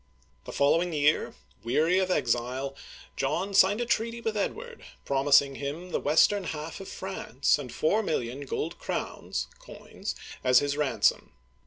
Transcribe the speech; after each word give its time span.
The 0.45 0.51
following 0.51 0.93
year, 0.93 1.35
weary 1.63 1.99
of 1.99 2.09
exile, 2.09 2.75
John 3.15 3.53
signed 3.53 3.81
a 3.81 3.85
treaty 3.85 4.19
with 4.19 4.35
Edward, 4.35 4.83
promising 5.05 5.57
him 5.57 5.91
the 5.91 5.99
western 5.99 6.45
half 6.45 6.79
of 6.81 6.87
France 6.87 7.59
and 7.59 7.71
four 7.71 8.01
million 8.01 8.47
gold 8.47 8.79
crowns 8.79 9.45
(coins) 9.59 10.15
as 10.43 10.57
his 10.57 10.75
ransom. 10.75 11.33